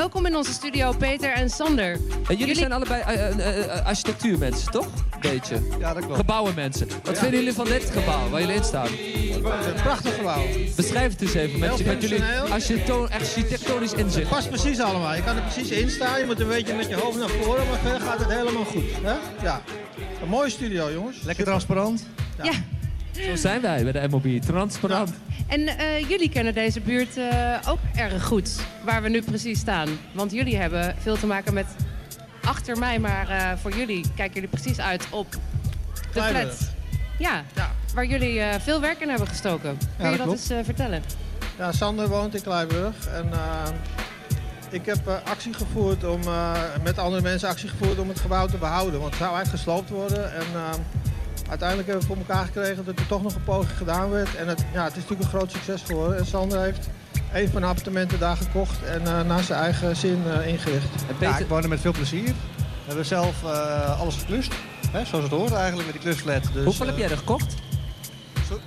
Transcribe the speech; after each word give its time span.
welkom 0.00 0.26
in 0.26 0.36
onze 0.36 0.52
studio, 0.52 0.92
Peter 0.92 1.32
en 1.32 1.50
Sander. 1.50 1.98
En 2.28 2.36
jullie, 2.36 2.54
zijn 2.54 2.72
allebei 2.72 3.02
eh, 3.02 3.28
eh, 3.28 3.64
eh, 3.64 3.86
architectuurmensen, 3.86 4.70
toch? 4.70 4.86
Beetje. 5.20 5.60
Ja, 5.78 5.94
dat 5.94 6.04
klopt. 6.04 6.18
Gebouwenmensen. 6.18 6.88
Wat 7.04 7.18
vinden 7.18 7.38
jullie 7.38 7.54
van 7.54 7.64
dit 7.64 7.90
gebouw 7.90 8.28
waar 8.28 8.40
jullie 8.40 8.54
in 8.54 8.64
staan? 8.64 8.86
Een 8.86 9.82
prachtig 9.82 10.14
gebouw. 10.14 10.42
Beschrijf 10.76 11.12
het 11.12 11.22
eens 11.22 11.34
even 11.34 11.58
met, 11.58 11.74
Heel 11.74 11.86
met 11.86 12.02
jullie 12.02 12.22
architectonisch 13.10 13.90
Het 13.90 14.00
inzicht. 14.00 14.28
past 14.28 14.48
precies 14.48 14.80
allemaal. 14.80 15.14
Je 15.14 15.22
kan 15.22 15.36
er 15.36 15.42
precies 15.42 15.70
in 15.70 15.90
staan. 15.90 16.18
Je 16.18 16.26
moet 16.26 16.40
een 16.40 16.48
beetje 16.48 16.74
met 16.74 16.88
je 16.88 16.94
hoofd 16.94 17.18
naar 17.18 17.28
voren, 17.28 17.68
maar 17.68 17.78
verder 17.78 18.00
gaat 18.00 18.18
het 18.18 18.32
helemaal 18.32 18.64
goed. 18.64 18.84
Hè? 19.02 19.14
Ja. 19.42 19.62
Een 20.22 20.28
mooie 20.28 20.50
studio, 20.50 20.92
jongens. 20.92 21.22
Lekker 21.22 21.44
transparant. 21.44 22.06
Ja. 22.42 22.52
Zo 23.12 23.36
zijn 23.36 23.60
wij 23.60 23.82
bij 23.84 23.92
de 23.92 24.08
MOB. 24.08 24.26
Transparant. 24.42 25.12
En 25.46 25.66
eh, 25.68 26.08
jullie 26.08 26.28
kennen 26.30 26.54
deze 26.54 26.80
buurt 26.80 27.16
eh, 27.16 27.56
ook 27.68 27.78
erg 27.94 28.24
goed, 28.24 28.50
waar 28.84 29.02
we 29.02 29.08
nu 29.08 29.22
precies 29.22 29.58
staan. 29.58 29.88
Want 30.12 30.32
jullie 30.32 30.56
hebben 30.56 30.94
veel 30.98 31.16
te 31.16 31.26
maken 31.26 31.54
met 31.54 31.66
achter 32.44 32.78
mij, 32.78 32.98
maar 32.98 33.28
eh, 33.28 33.50
voor 33.60 33.72
jullie 33.76 34.04
kijken 34.16 34.34
jullie 34.34 34.48
precies 34.48 34.80
uit 34.80 35.06
op 35.10 35.26
de 36.12 36.22
flat. 36.22 36.70
Ja, 37.18 37.44
Ja. 37.54 37.70
waar 37.94 38.06
jullie 38.06 38.40
eh, 38.40 38.60
veel 38.60 38.80
werk 38.80 39.00
in 39.00 39.08
hebben 39.08 39.28
gestoken. 39.28 39.78
Kun 39.78 40.10
je 40.10 40.16
dat 40.16 40.26
dat 40.26 40.26
klopt. 40.26 40.50
eens 40.50 40.64
vertellen? 40.66 41.02
Ja, 41.58 41.72
Sander 41.72 42.08
woont 42.08 42.34
in 42.34 42.42
Kleiburg. 42.42 43.06
En 43.06 43.32
eh, 43.32 43.38
ik 44.70 44.86
heb 44.86 45.06
eh, 45.06 45.14
actie 45.24 45.52
gevoerd 45.54 46.04
om, 46.04 46.22
eh, 46.22 46.52
met 46.84 46.98
andere 46.98 47.22
mensen 47.22 47.48
actie 47.48 47.68
gevoerd 47.68 47.98
om 47.98 48.08
het 48.08 48.20
gebouw 48.20 48.46
te 48.46 48.56
behouden. 48.56 49.00
Want 49.00 49.10
het 49.14 49.22
zou 49.22 49.34
eigenlijk 49.34 49.64
gesloopt 49.64 49.90
worden. 49.90 50.34
En 50.34 50.46
eh, 50.54 50.70
uiteindelijk 51.50 51.88
hebben 51.88 52.08
we 52.08 52.14
voor 52.14 52.24
elkaar 52.26 52.44
gekregen 52.44 52.84
dat 52.84 52.98
er 52.98 53.06
toch 53.06 53.22
nog 53.22 53.34
een 53.34 53.44
poging 53.44 53.76
gedaan 53.76 54.10
werd. 54.10 54.36
En 54.36 54.48
het, 54.48 54.64
ja, 54.72 54.84
het 54.84 54.96
is 54.96 55.02
natuurlijk 55.02 55.32
een 55.32 55.38
groot 55.38 55.50
succes 55.50 55.82
geworden. 55.82 56.18
En 56.18 56.26
Sander 56.26 56.60
heeft 56.60 56.88
een 57.32 57.48
van 57.48 57.60
de 57.60 57.66
appartementen 57.66 58.18
daar 58.18 58.36
gekocht 58.36 58.82
en 58.84 59.06
eh, 59.06 59.22
naar 59.22 59.42
zijn 59.42 59.60
eigen 59.60 59.96
zin 59.96 60.22
eh, 60.26 60.46
ingericht. 60.46 61.04
En 61.08 61.14
Ja, 61.20 61.38
ik 61.38 61.48
woon 61.48 61.62
er 61.62 61.68
met 61.68 61.80
veel 61.80 61.92
plezier. 61.92 62.24
We 62.24 62.86
hebben 62.86 63.06
zelf 63.06 63.44
eh, 63.44 64.00
alles 64.00 64.16
geklust. 64.16 64.52
Hè, 64.90 65.04
zoals 65.04 65.24
het 65.24 65.32
hoort 65.32 65.52
eigenlijk 65.52 65.92
met 65.92 65.92
die 65.92 66.02
klusflat. 66.02 66.42
Dus, 66.52 66.64
hoeveel 66.64 66.86
heb 66.86 66.96
jij 66.96 67.10
er 67.10 67.16
gekocht? 67.16 67.54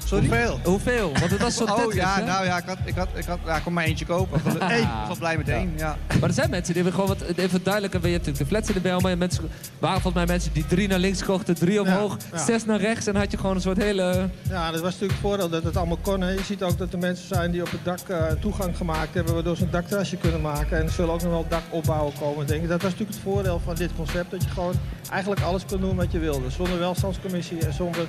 Sorry? 0.05 0.27
Hoeveel? 0.27 0.59
Hoeveel? 0.63 1.11
Want 1.19 1.31
het 1.31 1.41
was 1.41 1.55
zo 1.55 1.63
Oh 1.73 1.75
Tetris, 1.75 1.95
ja, 1.95 2.15
hè? 2.15 2.25
nou 2.25 2.45
ja, 2.45 2.57
ik, 2.57 2.63
had, 2.65 2.77
ik, 2.85 2.95
had, 2.95 3.07
ik, 3.15 3.25
had, 3.25 3.39
ja, 3.45 3.55
ik 3.55 3.63
kon 3.63 3.73
maar 3.73 3.83
eentje 3.83 4.05
kopen. 4.05 4.41
Ah. 4.59 4.77
Ik 4.79 4.87
was 5.07 5.17
blij 5.17 5.37
met 5.37 5.49
één, 5.49 5.73
ja. 5.77 5.97
Maar 6.19 6.29
er 6.29 6.35
zijn 6.35 6.49
mensen 6.49 6.73
die 6.73 6.83
hebben 6.83 7.01
gewoon 7.01 7.17
wat 7.17 7.37
even 7.37 7.63
duidelijker. 7.63 7.99
Je 8.01 8.07
hebt 8.07 8.25
natuurlijk 8.25 8.49
de 8.49 8.55
flats 8.55 8.67
in 8.67 8.73
de 8.73 8.81
bel, 8.81 8.99
maar 8.99 9.17
mensen 9.17 9.49
waren 9.79 10.01
volgens 10.01 10.25
mij 10.25 10.33
mensen 10.33 10.53
die 10.53 10.65
drie 10.65 10.87
naar 10.87 10.99
links 10.99 11.23
kochten, 11.23 11.55
drie 11.55 11.81
omhoog, 11.81 12.17
ja. 12.31 12.45
zes 12.45 12.65
naar 12.65 12.79
rechts 12.79 13.07
en 13.07 13.15
had 13.15 13.31
je 13.31 13.37
gewoon 13.37 13.55
een 13.55 13.61
soort 13.61 13.77
hele. 13.77 14.29
Ja, 14.49 14.71
dat 14.71 14.81
was 14.81 14.91
natuurlijk 14.91 15.11
het 15.11 15.21
voordeel 15.21 15.49
dat 15.49 15.63
het 15.63 15.77
allemaal 15.77 15.97
kon. 16.01 16.21
hè. 16.21 16.29
Je 16.29 16.43
ziet 16.43 16.63
ook 16.63 16.77
dat 16.77 16.93
er 16.93 16.99
mensen 16.99 17.27
zijn 17.27 17.51
die 17.51 17.61
op 17.61 17.71
het 17.71 17.83
dak 17.83 17.99
eh, 18.07 18.25
toegang 18.39 18.77
gemaakt 18.77 19.13
hebben, 19.13 19.33
waardoor 19.33 19.55
ze 19.57 19.63
een 19.63 19.71
dakterrasje 19.71 20.17
kunnen 20.17 20.41
maken. 20.41 20.77
En 20.77 20.83
er 20.83 20.91
zullen 20.91 21.13
ook 21.13 21.21
nog 21.21 21.31
wel 21.31 21.45
dakopbouwen 21.49 22.13
komen, 22.19 22.47
denk 22.47 22.63
ik. 22.63 22.69
Dat 22.69 22.81
was 22.81 22.91
natuurlijk 22.91 23.17
het 23.17 23.27
voordeel 23.33 23.61
van 23.65 23.75
dit 23.75 23.89
concept, 23.95 24.31
dat 24.31 24.43
je 24.43 24.49
gewoon 24.49 24.75
eigenlijk 25.11 25.41
alles 25.41 25.65
kon 25.65 25.81
doen 25.81 25.95
wat 25.95 26.11
je 26.11 26.19
wilde. 26.19 26.49
Zonder 26.49 26.79
welstandscommissie 26.79 27.65
en 27.65 27.73
zonder 27.73 28.07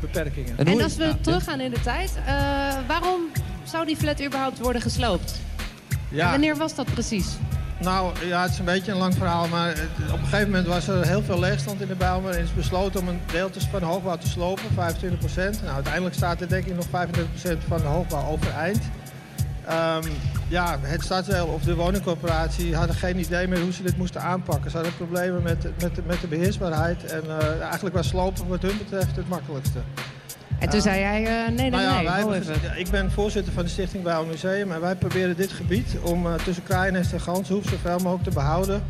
beperkingen. 0.00 0.58
En, 0.58 0.82
als 0.82 0.96
we 0.96 1.04
Ja, 1.04 1.16
teruggaan 1.20 1.60
in 1.60 1.70
de 1.70 1.80
tijd, 1.80 2.10
eh, 2.26 2.32
waarom 2.86 3.20
zou 3.62 3.86
die 3.86 3.96
flat 3.96 4.22
überhaupt 4.24 4.58
worden 4.58 4.82
gesloopt? 4.82 5.34
En 5.90 5.96
Ja, 6.16 6.30
wanneer 6.30 6.56
was 6.56 6.74
dat 6.74 6.86
precies? 6.94 7.26
nou 7.80 8.12
ja, 8.26 8.42
het 8.42 8.50
is 8.50 8.58
een 8.58 8.64
beetje 8.64 8.92
een 8.92 8.98
lang 8.98 9.14
verhaal, 9.14 9.48
maar 9.48 9.68
het- 9.68 9.80
op 10.12 10.18
een 10.18 10.24
gegeven 10.26 10.46
moment 10.50 10.66
was 10.66 10.88
er 10.88 11.06
heel 11.06 11.22
veel 11.22 11.38
leegstand 11.38 11.80
in 11.80 11.88
de 11.88 11.94
Bijlmer. 11.94 12.34
En 12.34 12.42
is 12.42 12.54
besloten 12.54 13.00
om 13.00 13.08
een 13.08 13.20
deeltje 13.32 13.60
van 13.70 13.80
de 13.80 13.86
hoogbouw 13.86 14.16
te 14.16 14.28
slopen, 14.28 14.64
25%. 14.74 15.60
Nou, 15.62 15.74
uiteindelijk 15.74 16.14
staat 16.14 16.40
er 16.40 16.48
denk 16.48 16.64
ik 16.66 16.74
nog 16.74 16.86
35% 16.90 17.58
van 17.68 17.78
de 17.78 17.86
hoogbouw 17.86 18.26
overeind. 18.30 18.80
Ehm, 19.68 20.02
ja, 20.48 20.78
het 20.80 21.02
stadsdeel 21.02 21.46
of 21.46 21.62
de 21.62 21.74
woningcorporatie 21.74 22.76
hadden 22.76 22.96
geen 22.96 23.18
idee 23.18 23.48
meer 23.48 23.60
hoe 23.60 23.72
ze 23.72 23.82
dit 23.82 23.96
moesten 23.96 24.20
aanpakken. 24.22 24.70
Ze 24.70 24.76
hadden 24.76 24.96
problemen 24.96 25.42
met, 25.42 25.62
met, 25.82 25.94
de- 25.94 26.02
met 26.06 26.20
de 26.20 26.26
beheersbaarheid. 26.26 27.04
En 27.04 27.22
eh, 27.40 27.60
eigenlijk 27.60 27.94
was 27.94 28.08
slopen 28.08 28.48
wat 28.48 28.62
hun 28.62 28.78
betreft 28.78 29.16
het 29.16 29.28
makkelijkste. 29.28 29.78
En 30.58 30.68
toen 30.68 30.80
zei 30.80 31.00
jij, 31.00 31.24
eh, 31.26 31.46
nee, 31.46 31.56
nee, 31.56 31.70
Nou 31.70 31.82
ja, 31.82 31.94
nee, 31.96 32.26
wij 32.26 32.38
even. 32.38 32.78
ik 32.78 32.90
ben 32.90 33.10
voorzitter 33.10 33.52
van 33.52 33.64
de 33.64 33.70
Stichting 33.70 34.02
Bijl 34.04 34.24
Museum. 34.24 34.72
En 34.72 34.80
wij 34.80 34.94
proberen 34.94 35.36
dit 35.36 35.52
gebied 35.52 35.96
om 36.02 36.26
eh, 36.26 36.34
tussen 36.34 36.62
Kraaiennest 36.64 37.12
en 37.12 37.20
Ganshoef 37.20 37.64
zoveel 37.68 37.98
mogelijk 37.98 38.24
te 38.24 38.30
behouden 38.34 38.82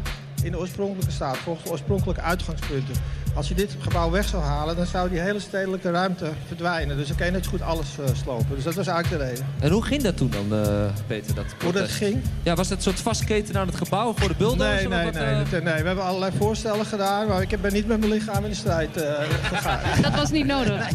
in 0.43 0.51
de 0.51 0.59
oorspronkelijke 0.59 1.13
staat, 1.13 1.37
volgens 1.37 1.65
de 1.65 1.71
oorspronkelijke 1.71 2.21
uitgangspunten. 2.21 2.95
Als 3.35 3.49
je 3.49 3.55
dit 3.55 3.77
gebouw 3.81 4.11
weg 4.11 4.29
zou 4.29 4.43
halen, 4.43 4.77
dan 4.77 4.87
zou 4.87 5.09
die 5.11 5.19
hele 5.21 5.41
stedelijke 5.41 5.91
ruimte 5.91 6.31
verdwijnen. 6.47 6.97
Dus 6.97 7.09
dan 7.09 7.17
kan 7.17 7.27
je 7.27 7.33
net 7.33 7.45
zo 7.45 7.51
goed 7.51 7.63
alles 7.63 7.87
eh, 7.99 8.05
slopen. 8.23 8.55
Dus 8.55 8.65
dat 8.65 8.75
was 8.75 8.87
eigenlijk 8.87 9.23
de 9.23 9.29
reden. 9.29 9.47
En 9.61 9.71
hoe 9.71 9.85
ging 9.85 10.03
dat 10.03 10.17
toen 10.17 10.31
dan, 10.31 10.65
eh, 10.65 10.85
Peter? 11.07 11.35
Dat 11.35 11.45
Hoe 11.63 11.73
dat 11.73 11.89
ging? 11.91 12.23
Ja, 12.43 12.55
was 12.55 12.69
het 12.69 12.77
een 12.77 12.83
soort 12.83 13.01
vastketen 13.01 13.57
aan 13.57 13.67
het 13.67 13.77
gebouw 13.77 14.15
voor 14.17 14.29
de 14.29 14.35
bulldozer? 14.39 14.75
Nee, 14.75 14.89
nee, 14.89 15.05
wat, 15.05 15.15
nee, 15.15 15.25
eh? 15.25 15.51
dat- 15.51 15.63
nee. 15.63 15.81
We 15.81 15.87
hebben 15.87 16.05
allerlei 16.05 16.33
voorstellen 16.39 16.87
gedaan, 16.87 17.29
maar 17.29 17.43
ik 17.43 17.61
ben 17.61 17.73
niet 17.73 17.87
met 17.87 17.99
mijn 17.99 18.13
lichaam 18.13 18.45
in 18.45 18.51
de 18.51 18.57
strijd 18.57 18.97
eh, 18.97 19.13
gegaan. 19.43 19.81
Dat 20.03 20.15
was 20.15 20.31
niet 20.31 20.47
nodig. 20.47 20.87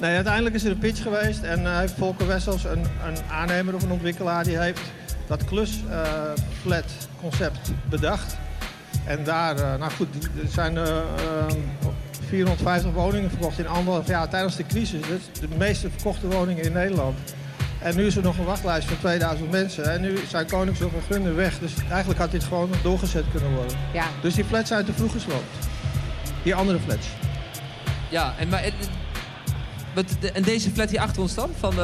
Nee, 0.00 0.14
uiteindelijk 0.14 0.54
is 0.54 0.64
er 0.64 0.70
een 0.70 0.78
pitch 0.78 1.02
geweest 1.02 1.42
en 1.42 1.78
heeft 1.78 1.94
Volker 1.98 2.26
Wessels, 2.26 2.64
een, 2.64 2.84
een 3.06 3.16
aannemer 3.30 3.74
of 3.74 3.82
een 3.82 3.90
ontwikkelaar, 3.90 4.44
die 4.44 4.58
heeft 4.58 4.80
dat 5.26 5.44
klus-flat 5.44 6.84
concept 7.20 7.70
bedacht. 7.88 8.36
En 9.04 9.24
daar, 9.24 9.56
eh, 9.56 9.78
nou 9.78 9.92
goed, 9.92 10.08
er 10.42 10.48
zijn 10.48 10.76
eh, 10.76 10.96
eh, 10.96 11.02
450 12.28 12.92
woningen 12.92 13.30
verkocht 13.30 13.58
in 13.58 13.66
anderhalf 13.66 14.06
jaar 14.06 14.28
tijdens 14.28 14.56
de 14.56 14.66
crisis. 14.66 15.00
Dat 15.00 15.18
is 15.32 15.40
de 15.40 15.48
meeste 15.56 15.90
verkochte 15.90 16.28
woningen 16.28 16.64
in 16.64 16.72
Nederland. 16.72 17.18
En 17.78 17.96
nu 17.96 18.06
is 18.06 18.16
er 18.16 18.22
nog 18.22 18.38
een 18.38 18.44
wachtlijst 18.44 18.88
van 18.88 18.98
2000 18.98 19.50
mensen. 19.50 19.92
En 19.92 20.00
nu 20.00 20.18
zijn 20.28 20.46
Koningshof 20.46 20.94
en 20.94 21.02
Grunder 21.02 21.34
weg. 21.34 21.58
Dus 21.58 21.72
eigenlijk 21.90 22.20
had 22.20 22.30
dit 22.30 22.44
gewoon 22.44 22.70
doorgezet 22.82 23.24
kunnen 23.32 23.54
worden. 23.54 23.76
Ja, 23.92 24.04
Dus 24.22 24.34
die 24.34 24.44
flats 24.44 24.68
zijn 24.68 24.84
te 24.84 24.92
vroeg 24.92 25.12
gesloopt. 25.12 25.68
Die 26.42 26.54
andere 26.54 26.78
flats. 26.78 27.06
Ja, 28.08 28.34
en, 28.38 28.48
maar, 28.48 28.72
de- 29.94 30.30
en 30.32 30.42
deze 30.42 30.70
flat 30.70 30.90
hier 30.90 31.00
achter 31.00 31.22
ons 31.22 31.34
dan? 31.34 31.50
Van, 31.58 31.70
eh, 31.72 31.78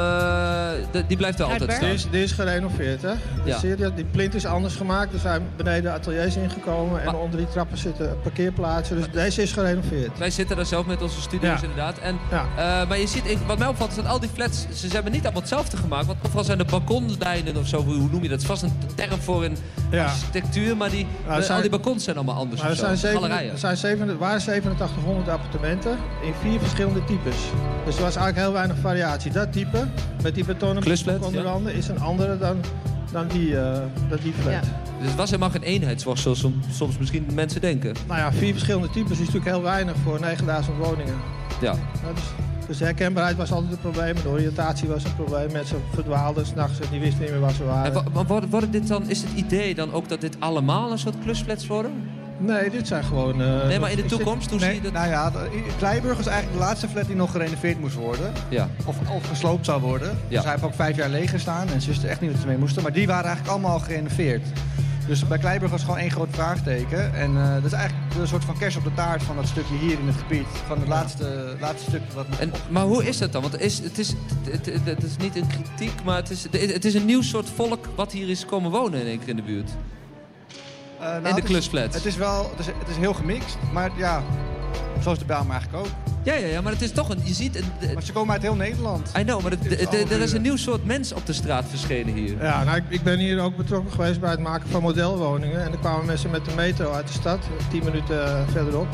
de- 0.92 1.04
die 1.06 1.16
blijft 1.16 1.38
er 1.38 1.44
altijd 1.44 1.72
staan? 1.72 1.88
Dit 1.88 1.98
is, 1.98 2.06
is 2.22 2.32
gerenoveerd, 2.32 3.02
hè? 3.02 3.12
Ja. 3.44 3.58
Zie 3.58 3.68
je, 3.76 3.92
die 3.94 4.04
plint 4.04 4.34
is 4.34 4.46
anders 4.46 4.74
gemaakt. 4.74 5.12
Er 5.12 5.18
zijn 5.18 5.42
beneden 5.56 5.92
ateliers 5.92 6.36
ingekomen 6.36 6.98
en 7.00 7.04
Maar- 7.06 7.14
onder 7.18 7.36
die 7.38 7.48
trappen 7.48 7.78
zitten 7.78 8.16
parkeerplaatsen. 8.22 8.96
Dus 8.96 9.10
deze 9.12 9.42
is 9.42 9.52
gerenoveerd. 9.52 10.18
Wij 10.18 10.30
zitten 10.30 10.56
daar 10.56 10.66
zelf 10.66 10.86
met 10.86 11.02
onze 11.02 11.20
studio's 11.20 11.60
Ja. 11.60 11.62
inderdaad. 11.62 11.98
En, 11.98 12.18
Ja. 12.30 12.44
eh, 12.56 12.88
maar 12.88 12.98
je 12.98 13.06
ziet, 13.06 13.22
wat 13.46 13.58
mij 13.58 13.68
opvalt 13.68 13.90
is 13.90 13.96
dat 13.96 14.06
al 14.06 14.20
die 14.20 14.30
flats, 14.34 14.66
ze, 14.74 14.88
ze 14.88 14.94
hebben 14.94 15.12
niet 15.12 15.22
allemaal 15.22 15.40
hetzelfde 15.40 15.76
gemaakt. 15.76 16.06
Want 16.06 16.18
overal 16.26 16.44
zijn 16.44 16.58
de 16.58 16.64
balkonlijnen 16.64 17.56
of 17.56 17.66
zo, 17.66 17.84
hoe 17.84 17.94
noem 17.96 18.22
je 18.22 18.28
dat? 18.28 18.30
Het 18.30 18.40
is 18.40 18.46
vast 18.46 18.62
een 18.62 18.72
term 18.94 19.20
voor 19.20 19.44
in 19.44 19.56
Ja. 19.90 20.04
architectuur, 20.04 20.76
maar 20.76 20.90
die, 20.90 21.06
zijn- 21.28 21.50
al 21.50 21.60
die 21.60 21.70
balkons 21.70 22.04
zijn 22.04 22.16
allemaal 22.16 22.36
anders. 22.36 22.60
Maar 22.60 22.70
er 22.70 22.76
zijn 22.76 22.96
zeven, 22.96 23.20
Galerijen. 23.20 23.52
er 23.52 23.58
zijn 23.58 23.76
zeven, 23.76 24.08
er 24.08 24.18
waren 24.18 24.40
8700 24.40 25.28
appartementen 25.54 25.98
in 26.22 26.32
vier 26.40 26.58
verschillende 26.60 27.04
types. 27.04 27.36
Dus 27.84 27.96
er 27.96 28.02
was 28.02 28.16
eigenlijk 28.16 28.36
heel 28.36 28.52
weinig 28.52 28.76
variatie. 28.78 29.32
Dat 29.32 29.52
type, 29.52 29.86
met 30.22 30.34
die 30.34 30.44
betonnen 30.44 30.82
Klusflat, 30.82 31.24
onder 31.26 31.42
ja. 31.44 31.50
andere, 31.50 31.76
is 31.76 31.88
een 31.88 32.00
andere 32.00 32.38
dan, 32.38 32.56
dan, 33.12 33.28
die, 33.28 33.56
eh, 33.60 33.78
dan 34.08 34.18
die 34.22 34.32
flat. 34.32 34.52
Ja. 34.52 34.60
Dus 34.98 35.08
het 35.08 35.16
was 35.16 35.30
helemaal 35.30 35.50
geen 35.50 35.62
eenheidsworst 35.62 36.22
zoals 36.22 36.38
som- 36.40 36.60
soms 36.70 36.98
misschien 36.98 37.26
mensen 37.34 37.60
denken. 37.60 37.94
Nou 38.06 38.18
ja, 38.20 38.32
vier 38.32 38.52
verschillende 38.52 38.90
types 38.90 39.10
is 39.12 39.18
natuurlijk 39.18 39.44
heel 39.44 39.62
weinig 39.62 39.94
voor 40.04 40.20
9000 40.20 40.76
woningen. 40.76 41.14
Ja. 41.60 41.72
Ja, 41.72 42.12
dus, 42.14 42.22
dus 42.66 42.78
de 42.78 42.84
herkenbaarheid 42.84 43.36
was 43.36 43.52
altijd 43.52 43.72
een 43.72 43.78
probleem. 43.78 44.14
De 44.22 44.28
oriëntatie 44.28 44.88
was 44.88 45.04
een 45.04 45.14
probleem. 45.14 45.52
Mensen 45.52 45.82
verdwaalden 45.94 46.46
s'nachts 46.46 46.80
en 46.80 46.86
die 46.90 47.00
wisten 47.00 47.20
niet 47.20 47.30
meer 47.30 47.40
waar 47.40 47.52
ze 47.52 47.62
En 47.62 47.68
waren. 47.68 47.92
wa- 47.92 48.04
wa- 48.12 48.24
worden, 48.26 48.50
worden 48.50 48.70
dit 48.70 48.88
dan, 48.88 49.08
is 49.08 49.22
het 49.22 49.30
idee 49.34 49.74
dan 49.74 49.92
ook 49.92 50.08
dat 50.08 50.20
dit 50.20 50.36
allemaal 50.38 50.90
een 50.92 50.98
soort 50.98 51.16
klusflats 51.22 51.66
worden? 51.66 52.09
Nee, 52.40 52.70
dit 52.70 52.86
zijn 52.86 53.04
gewoon... 53.04 53.42
eh, 53.42 53.66
Nee, 53.66 53.78
maar 53.78 53.90
in 53.90 53.96
de 53.96 54.04
toekomst, 54.04 54.50
hoe 54.50 54.60
zie 54.60 54.74
je 54.74 54.80
dat? 54.80 54.92
nou 54.92 55.08
ja, 55.08 55.32
Kleiburg 55.78 56.18
is 56.18 56.26
eigenlijk 56.26 56.58
de 56.58 56.64
laatste 56.64 56.88
flat 56.88 57.06
die 57.06 57.16
nog 57.16 57.30
gerenoveerd 57.30 57.80
moest 57.80 57.94
worden. 57.94 58.32
Ja. 58.48 58.68
Of, 58.84 58.96
of 59.10 59.28
gesloopt 59.28 59.64
zou 59.64 59.80
worden. 59.80 60.18
Dus 60.28 60.42
hij 60.42 60.50
heeft 60.50 60.62
ook 60.64 60.74
vijf 60.74 60.96
jaar 60.96 61.08
leeg 61.08 61.30
gestaan 61.30 61.68
en 61.68 61.80
ze 61.80 61.88
wisten 61.88 62.08
echt 62.08 62.20
niet 62.20 62.30
wat 62.32 62.40
ze 62.40 62.46
mee 62.46 62.58
moesten. 62.58 62.82
Maar 62.82 62.92
die 62.92 63.06
waren 63.06 63.24
eigenlijk 63.24 63.52
allemaal 63.52 63.72
al 63.72 63.78
gerenoveerd. 63.80 64.46
Dus 65.06 65.26
bij 65.28 65.38
Kleiburg 65.38 65.70
was 65.70 65.82
gewoon 65.82 65.98
één 65.98 66.10
groot 66.10 66.28
vraagteken. 66.30 67.14
En 67.14 67.36
eh, 67.36 67.54
dat 67.54 67.64
is 67.64 67.72
eigenlijk 67.72 68.14
een 68.20 68.26
soort 68.28 68.44
van 68.44 68.58
kers 68.58 68.76
op 68.76 68.84
de 68.84 68.94
taart 68.94 69.22
van 69.22 69.36
dat 69.36 69.46
stukje 69.46 69.74
hier 69.76 69.98
in 69.98 70.06
het 70.06 70.16
gebied. 70.16 70.46
Van 70.66 70.78
het 70.78 70.88
laatste, 70.88 71.56
laatste 71.60 71.90
stukje 71.90 72.14
wat 72.14 72.26
En, 72.38 72.52
maar 72.68 72.84
hoe 72.84 73.04
is 73.08 73.18
dat 73.18 73.32
dan? 73.32 73.40
Want 73.40 73.52
het 73.52 73.62
is, 73.62 73.78
het, 73.78 73.98
is, 73.98 74.14
het, 74.50 74.66
het- 74.66 74.80
het 74.84 75.02
is 75.02 75.16
niet 75.16 75.36
een 75.36 75.46
kritiek, 75.46 76.04
maar 76.04 76.16
het 76.16 76.30
is, 76.30 76.42
het 76.72 76.84
is 76.84 76.94
een 76.94 77.04
nieuw 77.04 77.22
soort 77.22 77.48
volk 77.54 77.88
wat 77.94 78.12
hier 78.12 78.28
is 78.28 78.44
komen 78.46 78.70
wonen 78.70 79.00
in 79.00 79.06
één 79.06 79.18
keer 79.18 79.28
in 79.28 79.36
de 79.36 79.42
buurt. 79.42 79.70
Eh, 81.00 81.06
nou, 81.06 81.28
in 81.28 81.34
de 81.34 81.42
klusflats. 81.42 81.94
Het 81.96 82.04
is 82.04 82.16
wel, 82.16 82.50
het 82.56 82.58
is, 82.58 82.66
het 82.78 82.88
is 82.88 82.96
heel 82.96 83.14
gemixt. 83.14 83.56
Maar 83.72 83.90
ja, 83.96 84.22
zoals 85.02 85.18
de 85.18 85.24
Bijlmer 85.24 85.52
eigenlijk 85.52 85.84
ook. 85.86 85.92
Ja, 86.22 86.34
ja, 86.34 86.46
ja, 86.46 86.60
maar 86.60 86.72
het 86.72 86.82
is 86.82 86.92
toch 86.92 87.08
een... 87.08 87.18
Je 87.24 87.34
ziet... 87.34 87.56
Een, 87.56 87.92
Maar 87.94 88.02
ze 88.02 88.12
komen 88.12 88.32
uit 88.32 88.42
heel 88.42 88.54
Nederland. 88.54 89.10
I 89.18 89.22
know, 89.24 89.42
maar 89.42 89.50
het- 89.50 89.64
het- 89.68 89.90
het- 89.90 90.10
er 90.10 90.20
is 90.20 90.32
een 90.32 90.42
nieuw 90.42 90.56
soort 90.56 90.84
mens 90.84 91.12
op 91.12 91.26
de 91.26 91.32
straat 91.32 91.64
verschenen 91.68 92.14
hier. 92.14 92.42
Ja, 92.42 92.64
nou, 92.64 92.76
ik, 92.76 92.82
ik 92.88 93.02
ben 93.02 93.18
hier 93.18 93.40
ook 93.40 93.56
betrokken 93.56 93.92
geweest 93.92 94.20
bij 94.20 94.30
het 94.30 94.40
maken 94.40 94.68
van 94.70 94.82
modelwoningen. 94.82 95.64
En 95.64 95.72
er 95.72 95.78
kwamen 95.78 96.06
mensen 96.06 96.30
met 96.30 96.44
de 96.44 96.54
metro 96.56 96.92
uit 96.92 97.06
de 97.06 97.12
stad, 97.12 97.38
tien 97.70 97.84
minuten 97.84 98.26
eh, 98.26 98.48
verderop. 98.48 98.86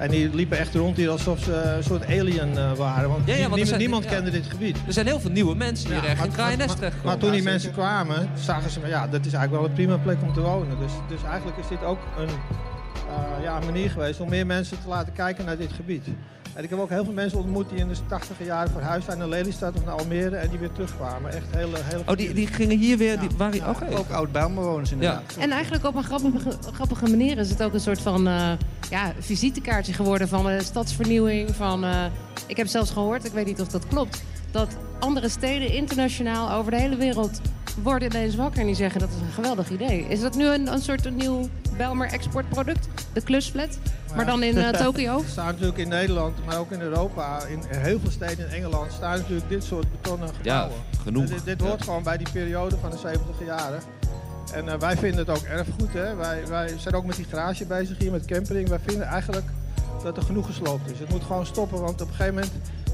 En 0.00 0.10
die 0.10 0.34
liepen 0.34 0.58
echt 0.58 0.74
rond 0.74 0.96
hier 0.96 1.10
alsof 1.10 1.38
ze 1.38 1.52
een 1.52 1.84
soort 1.84 2.06
alien 2.06 2.52
uh, 2.52 2.72
waren. 2.72 3.08
Want, 3.08 3.26
ja, 3.26 3.34
ja, 3.34 3.42
want 3.42 3.54
niemand, 3.54 3.78
niemand 3.78 4.04
kende 4.04 4.30
dit 4.30 4.46
gebied. 4.46 4.76
Er 4.86 4.92
zijn 4.92 5.06
heel 5.06 5.20
veel 5.20 5.30
nieuwe 5.30 5.54
mensen 5.54 5.94
ja, 5.94 6.04
echt 6.04 6.24
in 6.24 6.32
Kraaienest 6.32 6.76
terechtkomen. 6.76 7.06
Maar, 7.06 7.18
toen 7.18 7.30
die 7.30 7.42
mensen 7.42 7.72
kwamen, 7.72 8.30
zagen 8.34 8.70
ze, 8.70 8.80
ja, 8.86 9.06
dat 9.06 9.26
is 9.26 9.32
eigenlijk 9.32 9.62
wel 9.62 9.64
een 9.64 9.72
prima 9.72 9.96
plek 9.96 10.22
om 10.22 10.32
te 10.32 10.40
wonen. 10.40 10.78
Dus, 10.78 10.92
dus 11.08 11.22
eigenlijk 11.22 11.58
is 11.58 11.68
dit 11.68 11.84
ook 11.84 11.98
een, 12.18 12.28
uh, 12.28 13.42
ja, 13.42 13.56
een 13.56 13.64
manier 13.64 13.90
geweest 13.90 14.20
om 14.20 14.28
meer 14.28 14.46
mensen 14.46 14.80
te 14.82 14.88
laten 14.88 15.12
kijken 15.12 15.44
naar 15.44 15.56
dit 15.56 15.72
gebied. 15.72 16.04
En 16.54 16.64
ik 16.64 16.70
heb 16.70 16.78
ook 16.78 16.88
heel 16.88 17.04
veel 17.04 17.12
mensen 17.12 17.38
ontmoet 17.38 17.68
die 17.68 17.78
in 17.78 17.88
de 17.88 17.94
80 18.06 18.36
jaren 18.44 18.72
verhuisd 18.72 19.04
zijn 19.04 19.18
naar 19.18 19.28
Lelystad 19.28 19.76
of 19.76 19.84
naar 19.84 19.94
Almere 19.94 20.36
en 20.36 20.48
die 20.48 20.58
weer 20.58 20.72
terugkwamen. 20.72 21.32
Echt 21.32 21.46
hele, 21.50 21.76
hele 21.82 22.02
Oh, 22.06 22.16
die, 22.16 22.34
die 22.34 22.46
gingen 22.46 22.78
hier 22.78 22.98
weer, 22.98 23.20
die, 23.20 23.28
waren 23.36 23.56
ja, 23.56 23.74
Ook 23.96 24.10
oud 24.10 24.32
bijlbewoners 24.32 24.92
inderdaad. 24.92 25.34
Ja. 25.36 25.42
En 25.42 25.50
eigenlijk 25.50 25.84
op 25.84 25.94
een 25.94 26.04
grappige, 26.04 26.50
grappige 26.72 27.08
manier 27.08 27.38
is 27.38 27.50
het 27.50 27.62
ook 27.62 27.72
een 27.72 27.80
soort 27.80 28.00
van 28.00 28.28
uh, 28.28 28.52
ja, 28.90 29.12
visitekaartje 29.18 29.92
geworden 29.92 30.28
van 30.28 30.44
de 30.44 30.62
stadsvernieuwing. 30.62 31.54
Van, 31.54 31.84
uh, 31.84 32.04
ik 32.46 32.56
heb 32.56 32.66
zelfs 32.66 32.90
gehoord, 32.90 33.24
ik 33.24 33.32
weet 33.32 33.46
niet 33.46 33.60
of 33.60 33.68
dat 33.68 33.86
klopt, 33.86 34.22
dat 34.50 34.76
andere 34.98 35.28
steden 35.28 35.72
internationaal 35.72 36.50
over 36.50 36.70
de 36.70 36.76
hele 36.76 36.96
wereld 36.96 37.40
worden 37.82 38.10
ineens 38.10 38.36
wakker 38.36 38.60
en 38.60 38.66
die 38.66 38.74
zeggen 38.74 39.00
dat 39.00 39.08
is 39.08 39.20
een 39.20 39.32
geweldig 39.32 39.70
idee. 39.70 40.06
Is 40.08 40.20
dat 40.20 40.36
nu 40.36 40.46
een, 40.46 40.72
een 40.72 40.80
soort 40.80 41.06
een 41.06 41.16
nieuw 41.16 41.48
Belmer 41.76 42.12
exportproduct? 42.12 42.88
De 43.12 43.22
klusflat? 43.22 43.78
Maar 44.16 44.26
dan 44.26 44.42
in 44.42 44.56
uh, 44.56 44.68
Tokio? 44.84 45.22
staan 45.26 45.46
natuurlijk 45.46 45.78
in 45.78 45.88
Nederland, 45.88 46.46
maar 46.46 46.58
ook 46.58 46.70
in 46.70 46.80
Europa, 46.80 47.44
in 47.44 47.60
heel 47.68 48.00
veel 48.00 48.10
steden 48.10 48.46
in 48.46 48.54
Engeland, 48.54 48.92
staan 48.92 49.18
natuurlijk 49.18 49.48
dit 49.48 49.64
soort 49.64 49.90
betonnen 49.92 50.28
gebouwen. 50.34 50.76
Ja, 50.90 51.02
genoeg. 51.02 51.26
Dit, 51.26 51.44
dit, 51.44 51.60
hoort 51.60 51.82
gewoon 51.82 52.02
bij 52.02 52.16
die 52.16 52.30
periode 52.32 52.76
van 52.80 52.90
de 52.90 52.98
70 52.98 53.46
jaren. 53.46 53.80
En 54.52 54.64
uh, 54.66 54.74
wij 54.74 54.96
vinden 54.96 55.18
het 55.18 55.28
ook 55.28 55.44
erg 55.44 55.66
goed. 55.78 55.92
Hè? 55.92 56.14
Wij, 56.14 56.46
wij 56.46 56.74
zijn 56.78 56.94
ook 56.94 57.04
met 57.04 57.16
die 57.16 57.26
garage 57.30 57.64
bezig 57.64 57.98
hier, 57.98 58.10
met 58.10 58.24
campering. 58.24 58.68
Wij 58.68 58.80
vinden 58.86 59.06
eigenlijk 59.06 59.46
dat 60.02 60.16
er 60.16 60.22
genoeg 60.22 60.46
gesloopt 60.46 60.90
is. 60.90 60.98
Het 60.98 61.08
moet 61.08 61.22
gewoon 61.22 61.46
stoppen, 61.46 61.80
want 61.80 62.00
op 62.00 62.08
een 62.08 62.14
gegeven 62.14 62.34
moment 62.34 62.52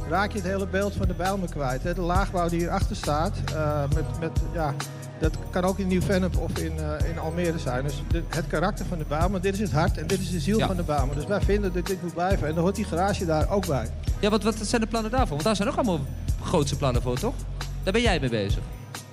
raak 0.09 0.33
je 0.33 0.39
het 0.39 0.47
hele 0.47 0.67
beeld 0.67 0.95
van 0.95 1.09
de 1.09 1.15
Bijlmer 1.15 1.49
kwijt. 1.49 1.83
Hè? 1.83 1.95
De 1.95 2.01
laagbouw 2.01 2.49
die 2.49 2.59
hierachter 2.59 2.97
staat, 2.97 3.37
uh, 3.53 3.81
met, 3.95 4.05
met, 4.21 4.31
ja, 4.55 4.75
dat 5.19 5.37
kan 5.51 5.65
ook 5.65 5.79
in 5.79 5.87
Nieuw-Vennep 5.87 6.37
of 6.37 6.59
in, 6.59 6.73
uh, 6.77 7.09
in 7.11 7.19
Almere 7.19 7.59
zijn. 7.59 7.85
Dus 7.85 8.03
de, 8.09 8.23
het 8.29 8.47
karakter 8.47 8.87
van 8.87 8.99
de 8.99 9.05
Bijlmer, 9.09 9.41
dit 9.41 9.55
is 9.55 9.61
het 9.61 9.73
hart 9.73 9.99
en 9.99 10.07
dit 10.07 10.21
is 10.21 10.31
de 10.31 10.41
ziel 10.41 10.59
van 10.59 10.77
de 10.77 10.83
Bijlmer. 10.83 11.15
Dus 11.15 11.27
wij 11.27 11.41
vinden 11.41 11.73
dat 11.73 11.87
dit 11.87 12.03
moet 12.03 12.15
blijven 12.15 12.49
en 12.49 12.55
dan 12.55 12.63
hoort 12.63 12.77
die 12.77 12.85
garage 12.85 13.27
daar 13.27 13.51
ook 13.51 13.67
bij. 13.67 13.91
Ja, 14.21 14.31
wat, 14.31 14.43
wat 14.43 14.57
zijn 14.63 14.81
de 14.81 14.87
plannen 14.87 15.11
daarvoor? 15.11 15.31
Want 15.31 15.43
daar 15.43 15.57
zijn 15.57 15.69
ook 15.69 15.77
allemaal 15.77 16.01
grootste 16.43 16.77
plannen 16.77 17.03
voor, 17.03 17.19
toch? 17.19 17.35
Daar 17.83 17.93
ben 17.93 18.03
jij 18.03 18.21
mee 18.21 18.31
bezig. 18.31 18.63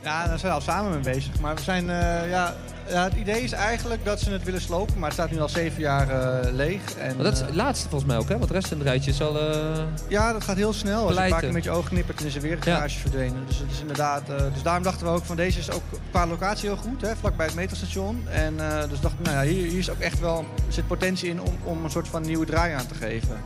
Ja, 0.04 0.28
daar 0.28 0.40
zijn 0.40 0.52
we 0.52 0.58
al 0.58 0.64
samen 0.64 0.92
mee 0.92 1.14
bezig. 1.14 1.40
Maar 1.40 1.56
we 1.56 1.62
zijn, 1.62 1.84
uh, 1.84 2.30
ja, 2.30 2.54
ja, 2.88 3.04
het 3.04 3.14
idee 3.14 3.42
is 3.42 3.52
eigenlijk 3.52 4.06
dat 4.06 4.20
ze 4.20 4.32
het 4.32 4.44
willen 4.44 4.62
slopen, 4.62 4.94
maar 5.00 5.04
het 5.04 5.14
staat 5.14 5.32
nu 5.32 5.40
al 5.40 5.50
zeven 5.50 5.82
jaar 5.82 6.08
uh, 6.10 6.52
leeg. 6.52 6.82
En, 6.98 7.16
maar 7.16 7.24
dat 7.24 7.34
is 7.34 7.40
het 7.40 7.56
laatste 7.56 7.90
volgens 7.90 8.12
mij 8.12 8.20
ook, 8.20 8.30
hè? 8.30 8.38
Want 8.38 8.48
de 8.48 8.54
rest 8.54 8.72
in 8.72 8.78
het 8.78 8.88
rijtje 8.88 9.12
is 9.12 9.22
al... 9.22 9.50
Uh, 9.50 9.84
ja, 10.08 10.34
dat 10.34 10.44
gaat 10.44 10.56
heel 10.56 10.74
snel. 10.74 11.08
Als 11.08 11.16
je 11.16 11.24
een 11.24 11.30
paar 11.30 11.40
keer 11.40 11.52
met 11.52 11.64
je 11.64 11.72
ogen 11.72 11.90
knippert, 11.90 12.18
dan 12.18 12.28
is 12.28 12.36
er 12.36 12.42
weer 12.42 12.52
een 12.52 12.62
garage 12.62 13.00
verdwenen. 13.00 13.44
Dus, 13.48 13.60
het 13.60 13.72
is 13.72 13.80
inderdaad, 13.80 14.30
uh, 14.30 14.36
dus 14.54 14.64
daarom 14.64 14.84
dachten 14.84 15.06
we 15.06 15.12
ook 15.12 15.26
van 15.26 15.36
deze 15.36 15.60
is 15.60 15.72
ook 15.72 15.84
qua 16.10 16.28
locatie 16.28 16.70
heel 16.70 16.78
goed, 16.78 17.02
hè? 17.02 17.16
vlakbij 17.16 17.46
het 17.46 17.56
metrostation. 17.56 18.28
En 18.28 18.58
dus 18.90 19.00
dachten 19.00 19.24
we, 19.24 19.30
nou 19.30 19.46
ja, 19.46 19.54
hier, 19.54 19.68
hier 19.68 19.80
is 19.80 19.90
ook 19.90 20.00
echt 20.00 20.20
wel, 20.20 20.46
zit 20.68 20.88
potentie 20.88 21.30
in 21.30 21.42
om, 21.42 21.58
om 21.64 21.84
een 21.84 21.92
soort 21.92 22.08
van 22.08 22.22
nieuwe 22.22 22.46
draai 22.46 22.74
aan 22.74 22.88
te 22.88 22.96
geven. 22.96 23.38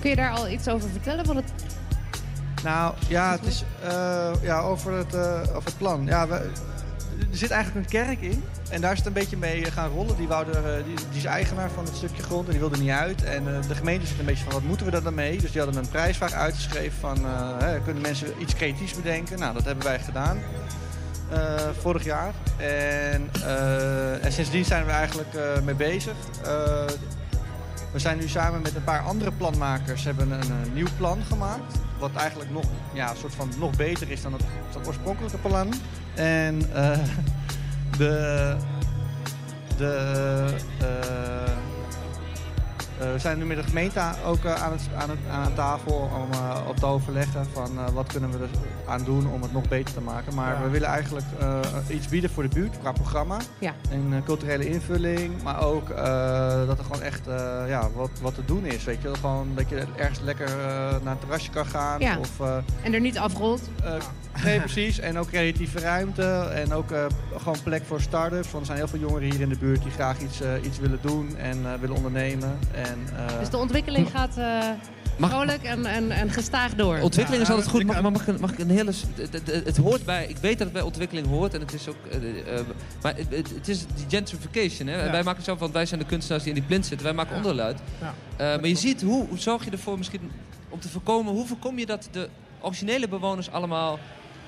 Kun 0.00 0.10
je 0.10 0.16
daar 0.16 0.30
al 0.30 0.48
iets 0.48 0.68
over 0.68 0.88
vertellen? 0.90 1.24
Want 1.26 1.38
het 1.38 1.52
nou 2.64 2.94
ja, 3.08 3.30
het 3.30 3.46
is 3.46 3.64
uh, 3.84 4.30
ja, 4.42 4.60
over, 4.60 4.92
het, 4.92 5.14
uh, 5.14 5.40
over 5.40 5.64
het 5.64 5.78
plan. 5.78 6.06
Ja, 6.06 6.28
er 6.28 6.50
zit 7.30 7.50
eigenlijk 7.50 7.86
een 7.86 7.92
kerk 8.00 8.20
in. 8.20 8.44
En 8.70 8.80
daar 8.80 8.92
is 8.92 9.04
een 9.04 9.12
beetje 9.12 9.36
mee 9.36 9.64
gaan 9.64 9.90
rollen. 9.90 10.16
Die, 10.16 10.28
wou 10.28 10.52
er, 10.52 10.84
die, 10.84 10.94
is 11.12 11.24
eigenaar 11.24 11.70
van 11.70 11.84
het 11.84 11.96
stukje 11.96 12.22
grond 12.22 12.44
en 12.44 12.50
die 12.50 12.60
wilde 12.60 12.78
niet 12.78 12.90
uit. 12.90 13.24
En 13.24 13.44
de 13.68 13.74
gemeente 13.74 14.06
zit 14.06 14.18
een 14.18 14.24
beetje 14.24 14.44
van, 14.44 14.52
wat 14.52 14.62
moeten 14.62 14.86
we 14.86 14.92
daar 14.92 15.02
dan 15.02 15.14
mee? 15.14 15.38
Dus 15.38 15.52
die 15.52 15.60
hadden 15.60 15.82
een 15.82 15.88
prijsvraag 15.88 16.32
uitgeschreven 16.32 16.98
van, 17.00 17.24
hè, 17.58 17.80
kunnen 17.80 18.02
mensen 18.02 18.28
iets 18.38 18.54
creatiefs 18.54 18.94
bedenken? 18.94 19.38
Nou, 19.38 19.54
dat 19.54 19.64
hebben 19.64 19.84
wij 19.84 19.98
gedaan. 19.98 20.38
vorig 21.80 22.04
jaar. 22.04 22.32
En, 22.56 23.30
en 24.22 24.32
sindsdien 24.32 24.64
zijn 24.64 24.84
we 24.84 24.90
eigenlijk 24.90 25.36
mee 25.64 25.74
bezig. 25.74 26.14
We 27.94 28.00
zijn 28.00 28.18
nu 28.18 28.28
samen 28.28 28.62
met 28.62 28.74
een 28.74 28.84
paar 28.84 29.00
andere 29.00 29.32
planmakers 29.32 30.04
hebben 30.04 30.30
een, 30.30 30.50
een 30.50 30.72
nieuw 30.72 30.86
plan 30.96 31.22
gemaakt. 31.22 31.78
Wat 31.98 32.14
eigenlijk 32.14 32.50
nog, 32.50 32.64
ja, 32.92 33.10
een 33.10 33.16
soort 33.16 33.34
van 33.34 33.50
nog 33.58 33.76
beter 33.76 34.10
is 34.10 34.22
dan 34.22 34.32
het, 34.32 34.42
oorspronkelijke 34.86 35.36
plan. 35.36 35.72
En 36.14 36.62
uh, 36.74 36.98
de, 37.98 38.56
de, 39.76 40.46
uh, 40.82 41.53
we 42.98 43.18
zijn 43.18 43.38
nu 43.38 43.44
met 43.44 43.56
de 43.56 43.62
gemeente 43.62 44.00
ook 44.26 44.46
aan, 44.46 44.72
het, 44.72 44.88
aan, 44.96 45.10
het, 45.10 45.18
aan 45.30 45.54
tafel 45.54 46.10
om 46.14 46.28
op 46.68 46.76
te 46.76 46.86
overleggen 46.86 47.46
van 47.52 47.94
wat 47.94 48.06
kunnen 48.06 48.30
we 48.30 48.38
er 48.38 48.50
aan 48.86 49.04
doen 49.04 49.32
om 49.32 49.42
het 49.42 49.52
nog 49.52 49.68
beter 49.68 49.94
te 49.94 50.00
maken. 50.00 50.34
Maar 50.34 50.62
we 50.62 50.68
willen 50.68 50.88
eigenlijk 50.88 51.26
iets 51.88 52.08
bieden 52.08 52.30
voor 52.30 52.42
de 52.42 52.48
buurt 52.48 52.78
qua 52.78 52.92
programma. 52.92 53.38
Ja. 53.58 53.74
Een 53.90 54.22
culturele 54.24 54.68
invulling, 54.68 55.42
maar 55.42 55.64
ook 55.64 55.88
dat 56.66 56.78
er 56.78 56.84
gewoon 56.84 57.02
echt 57.02 57.26
ja, 57.68 57.88
wat, 57.94 58.10
wat 58.20 58.34
te 58.34 58.44
doen 58.44 58.64
is. 58.64 58.84
Weet 58.84 59.02
je? 59.02 59.14
Gewoon 59.14 59.48
dat 59.54 59.68
je 59.68 59.84
ergens 59.96 60.20
lekker 60.20 60.50
naar 61.02 61.12
een 61.12 61.18
terrasje 61.18 61.50
kan 61.50 61.66
gaan. 61.66 62.00
Ja. 62.00 62.18
Of, 62.18 62.40
en 62.82 62.94
er 62.94 63.00
niet 63.00 63.18
afrolt. 63.18 63.60
nee, 64.44 64.58
precies. 64.58 64.98
En 64.98 65.18
ook 65.18 65.28
creatieve 65.28 65.78
ruimte. 65.78 66.50
En 66.54 66.72
ook 66.72 66.88
gewoon 67.36 67.62
plek 67.62 67.82
voor 67.86 68.00
start-ups. 68.00 68.50
Want 68.50 68.60
er 68.60 68.66
zijn 68.66 68.78
heel 68.78 68.88
veel 68.88 68.98
jongeren 68.98 69.30
hier 69.30 69.40
in 69.40 69.48
de 69.48 69.58
buurt 69.58 69.82
die 69.82 69.92
graag 69.92 70.20
iets, 70.20 70.40
iets 70.62 70.78
willen 70.78 70.98
doen 71.02 71.36
en 71.36 71.80
willen 71.80 71.96
ondernemen. 71.96 72.58
En, 72.72 72.83
uh... 72.86 73.38
Dus 73.38 73.50
de 73.50 73.56
ontwikkeling 73.56 74.10
gaat 74.10 74.38
uh, 74.38 74.58
vrolijk 75.18 75.62
en, 75.62 75.86
en, 75.86 76.10
en 76.10 76.30
gestaag 76.30 76.74
door. 76.74 76.98
Ontwikkeling 76.98 77.42
is 77.42 77.50
altijd 77.50 77.68
goed, 77.68 77.84
maar 77.84 78.02
mag, 78.02 78.26
mag, 78.26 78.38
mag 78.38 78.52
ik 78.52 78.58
een 78.58 78.70
hele... 78.70 78.92
Het, 79.64 79.76
hoort 79.76 80.04
bij... 80.04 80.26
Ik 80.26 80.36
weet 80.36 80.58
dat 80.58 80.66
het 80.66 80.72
bij 80.72 80.82
ontwikkeling 80.82 81.26
hoort 81.26 81.54
en 81.54 81.60
het 81.60 81.72
is 81.72 81.88
ook... 81.88 81.96
Uh, 82.22 82.60
maar 83.02 83.16
het, 83.16 83.50
het, 83.54 83.68
is 83.68 83.86
die 83.94 84.04
gentrification, 84.08 84.88
hè. 84.88 85.04
Ja. 85.04 85.10
Wij 85.10 85.22
maken 85.22 85.42
zo 85.42 85.56
van, 85.56 85.72
wij 85.72 85.86
zijn 85.86 86.00
de 86.00 86.06
kunstenaars 86.06 86.44
die 86.44 86.52
in 86.52 86.58
die 86.58 86.68
plint 86.68 86.86
zitten. 86.86 87.06
Wij 87.06 87.16
maken 87.16 87.32
ja. 87.32 87.36
onderluid. 87.36 87.80
Ja. 88.00 88.14
maar 88.36 88.66
je 88.66 88.74
ziet, 88.74 89.02
hoe, 89.02 89.26
hoe 89.28 89.38
zorg 89.38 89.64
je 89.64 89.70
ervoor 89.70 89.98
misschien... 89.98 90.30
Om 90.68 90.80
te 90.80 90.88
voorkomen, 90.88 91.32
hoe 91.32 91.46
voorkom 91.46 91.78
je 91.78 91.86
dat 91.86 92.08
de 92.10 92.28
originele 92.60 93.08
bewoners 93.08 93.50
allemaal 93.50 93.98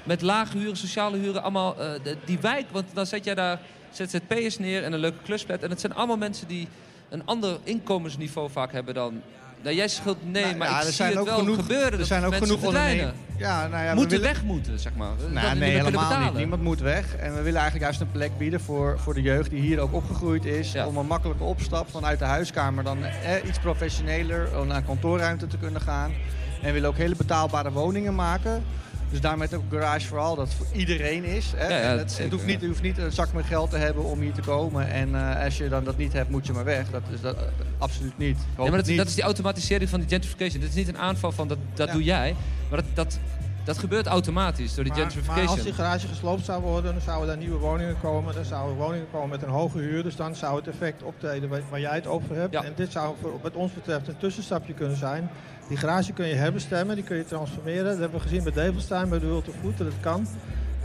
met 0.05 0.23
lage 0.23 0.59
huren, 0.59 0.77
sociale 0.77 1.17
huren, 1.17 1.43
allemaal 1.43 1.75
de, 1.75 2.17
die 2.25 2.39
wijk. 2.39 2.67
Want 2.71 2.85
dan 2.93 3.07
zet 3.07 3.25
jij 3.25 3.35
daar 3.35 3.61
ZZP'ers 3.91 4.59
neer 4.59 4.83
en 4.83 4.93
een 4.93 4.99
leuke 4.99 5.23
klusplek. 5.23 5.61
En 5.61 5.71
het 5.71 5.81
zijn 5.81 5.95
allemaal 5.95 6.17
mensen 6.17 6.49
die 6.49 6.69
een 7.09 7.23
ander 7.25 7.59
inkomensniveau 7.63 8.51
vaak 8.51 8.73
hebben 8.73 8.95
dan... 8.95 9.23
Nou, 9.63 9.77
jij 9.77 9.89
schuld 9.89 10.17
nee, 10.31 10.45
nou, 10.45 10.57
maar 10.57 10.69
ja, 10.69 10.83
ik 10.83 10.93
zie 10.93 11.05
het 11.05 11.15
wel 11.15 11.39
genoeg, 11.39 11.57
gebeuren. 11.57 11.99
Er 11.99 12.07
zijn 12.07 12.25
ook 12.25 12.35
genoeg 12.35 12.63
ondernemers. 12.63 13.17
Ja, 13.37 13.67
nou 13.67 13.85
ja, 13.85 13.95
moeten 13.95 14.19
willen... 14.19 14.35
weg 14.35 14.43
moeten, 14.43 14.79
zeg 14.79 14.95
maar. 14.95 15.11
Nou, 15.31 15.59
nee, 15.59 15.71
helemaal 15.71 16.21
niet. 16.25 16.35
Niemand 16.35 16.63
moet 16.63 16.81
weg. 16.81 17.17
En 17.17 17.35
we 17.35 17.43
willen 17.43 17.61
eigenlijk 17.61 17.85
juist 17.85 18.01
een 18.01 18.11
plek 18.11 18.39
bieden 18.39 18.61
voor, 18.61 18.99
voor 18.99 19.15
de 19.15 19.23
jeugd 19.23 19.51
die 19.51 19.61
hier 19.61 19.81
ook 19.81 19.93
opgegroeid 19.93 20.45
is. 20.45 20.75
Om 20.87 20.97
een 20.97 21.07
makkelijke 21.07 21.45
opstap 21.45 21.91
vanuit 21.91 22.19
de 22.19 22.25
huiskamer 22.25 22.85
dan 22.85 23.05
eh, 23.05 23.49
iets 23.49 23.59
professioneler 23.59 24.67
naar 24.67 24.83
kantoorruimte 24.83 25.47
te 25.47 25.59
kunnen 25.59 25.81
gaan. 25.81 26.13
En 26.61 26.67
we 26.67 26.73
willen 26.73 26.89
ook 26.89 26.97
hele 26.97 27.17
betaalbare 27.17 27.73
woningen 27.73 28.15
maken. 28.15 28.65
Dus 29.11 29.21
daarmee 29.21 29.49
ook 29.55 29.63
garage 29.71 30.07
vooral 30.07 30.37
dat 30.37 30.55
voor 30.55 30.67
iedereen 30.73 31.25
is. 31.25 31.53
Hè? 31.57 31.69
Ja, 31.69 31.93
ja, 31.93 31.99
het, 31.99 32.19
het, 32.19 32.33
hoeft 32.33 32.47
niet, 32.47 32.61
je 32.61 32.67
hoeft 32.67 32.83
niet 32.83 32.99
een 32.99 33.13
zak 33.13 33.33
met 33.33 33.45
geld 33.45 33.71
te 33.71 33.77
hebben 33.77 34.05
om 34.05 34.21
hier 34.21 34.33
te 34.33 34.41
komen. 34.41 34.89
En 34.91 35.09
uh, 35.09 35.45
als 35.45 35.57
je 35.57 35.69
dan 35.69 35.85
dat 35.85 35.97
niet 35.97 36.13
hebt, 36.13 36.31
moet 36.31 36.47
je 36.47 36.53
maar 36.53 36.65
weg. 36.65 36.91
Dat 36.91 37.03
is 37.13 37.21
dat, 37.21 37.35
uh, 37.35 37.43
absoluut 37.79 38.19
niet. 38.19 38.39
Ja, 38.57 38.63
maar 38.63 38.71
dat, 38.71 38.87
niet. 38.87 38.97
dat, 38.97 39.07
is 39.07 39.15
die 39.15 39.25
automatisering 39.25 39.91
van 39.91 40.01
die 40.01 40.09
gentrification. 40.09 40.61
Dit 40.61 40.69
is 40.69 40.75
niet 40.75 40.89
een 40.89 40.99
aanval 40.99 41.33
van 41.33 41.49
dat, 41.49 41.59
dat 41.75 41.93
doe 41.93 42.03
jij. 42.03 42.37
Maar 42.71 42.83
dat, 42.83 42.89
dat, 42.95 43.19
dat 43.67 43.79
gebeurt 43.79 44.07
automatisch 44.07 44.75
door 44.75 44.85
die 44.85 44.93
maar, 44.93 45.03
gentrification. 45.03 45.45
Maar 45.45 45.55
als 45.55 45.63
die 45.63 45.73
garage 45.73 46.09
gesloopt 46.09 46.45
zou 46.45 46.63
worden, 46.63 46.93
dan 46.93 47.03
zouden 47.03 47.27
daar 47.27 47.37
nieuwe 47.37 47.59
woningen 47.59 48.01
komen. 48.01 48.35
Dan 48.35 48.45
zouden 48.45 48.77
woningen 48.77 49.07
komen 49.11 49.29
met 49.29 49.43
een 49.43 49.49
hoge 49.49 49.79
huur. 49.79 50.03
Dus 50.03 50.17
dan 50.17 50.35
zou 50.35 50.57
het 50.57 50.69
effect 50.69 51.03
optreden 51.03 51.49
waar, 51.71 51.81
jij 51.81 51.95
het 51.95 52.07
over 52.07 52.37
hebt. 52.37 52.55
En 52.55 52.73
dit 52.77 52.93
zou 52.93 53.15
voor, 53.21 53.33
wat 53.43 53.55
ons 53.55 53.73
betreft 53.73 54.09
een 54.09 54.19
tussenstapje 54.19 54.73
kunnen 54.73 54.97
zijn. 54.97 55.31
Die 55.69 55.77
garage 55.77 56.13
kun 56.13 56.27
je 56.27 56.35
herbestemmen, 56.35 56.97
die 56.97 57.05
kun 57.05 57.17
je 57.17 57.25
transformeren. 57.25 57.85
Dat 57.85 57.99
hebben 57.99 58.19
we 58.19 58.29
gezien 58.29 58.43
bij 58.43 58.53
Develstein, 58.53 59.09
bij 59.09 59.19
de 59.19 59.43
Food, 59.61 59.79
dat 59.79 59.87
het 59.87 60.01
kan. 60.01 60.27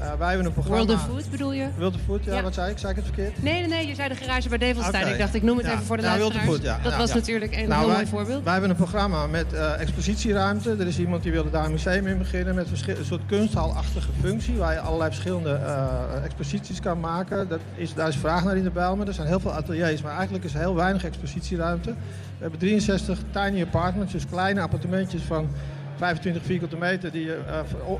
Uh, 0.01 0.13
wij 0.17 0.27
hebben 0.27 0.45
een 0.45 0.53
programma... 0.53 0.85
World 0.85 0.99
of 0.99 1.05
Food 1.05 1.31
bedoel 1.31 1.51
je? 1.51 1.67
World 1.77 1.95
of 1.95 2.01
Food, 2.05 2.23
ja, 2.23 2.41
wat 2.41 2.53
zei 2.53 2.71
ik? 2.71 2.77
Zei 2.77 2.91
ik 2.91 2.97
het 2.97 3.05
verkeerd? 3.05 3.43
Nee, 3.43 3.53
nee, 3.53 3.67
nee, 3.67 3.87
je 3.87 3.95
zei 3.95 4.09
de 4.09 4.15
garage 4.15 4.49
bij 4.49 4.57
Develstein. 4.57 5.03
Okay. 5.03 5.13
Ik 5.13 5.19
dacht, 5.19 5.33
ik 5.33 5.43
noem 5.43 5.57
het 5.57 5.65
ja. 5.65 5.71
even 5.71 5.85
voor 5.85 5.97
de 5.97 6.03
ja, 6.03 6.09
luisteraars. 6.17 6.45
World 6.45 6.59
of 6.59 6.65
Food, 6.65 6.83
ja. 6.83 6.89
Dat 6.89 6.97
was 6.97 7.13
natuurlijk 7.13 7.55
een 7.55 7.67
nou, 7.67 7.85
heel 7.85 7.93
mooi 7.93 8.07
voorbeeld. 8.07 8.43
Wij 8.43 8.51
hebben 8.51 8.69
een 8.69 8.75
programma 8.75 9.27
met 9.27 9.53
uh, 9.53 9.79
expositieruimte. 9.79 10.75
Er 10.79 10.87
is 10.87 10.99
iemand 10.99 11.23
die 11.23 11.31
wilde 11.31 11.49
daar 11.49 11.65
een 11.65 11.71
museum 11.71 12.07
in 12.07 12.17
beginnen 12.17 12.55
met 12.55 12.67
een 12.71 13.05
soort 13.05 13.21
kunsthalachtige 13.25 14.09
functie. 14.21 14.55
Waar 14.55 14.73
je 14.73 14.79
allerlei 14.79 15.09
verschillende 15.09 15.59
uh, 15.63 16.23
exposities 16.23 16.79
kan 16.79 16.99
maken. 16.99 17.47
Dat 17.47 17.59
is, 17.75 17.93
daar 17.93 18.07
is 18.07 18.15
vraag 18.15 18.43
naar 18.43 18.57
in 18.57 18.63
de 18.63 18.69
Bijlmer. 18.69 19.07
Er 19.07 19.13
zijn 19.13 19.27
heel 19.27 19.39
veel 19.39 19.53
ateliers, 19.53 20.01
maar 20.01 20.15
eigenlijk 20.15 20.43
is 20.43 20.53
er 20.53 20.59
heel 20.59 20.75
weinig 20.75 21.03
expositieruimte. 21.03 21.89
We 21.89 22.47
hebben 22.47 22.59
63 22.59 23.19
tiny 23.31 23.61
apartments, 23.61 24.13
dus 24.13 24.25
kleine 24.27 24.61
appartementjes 24.61 25.21
van 25.21 25.49
25 25.95 26.43
vierkante 26.43 26.77
meter 26.77 27.11
die 27.11 27.25
je 27.25 27.39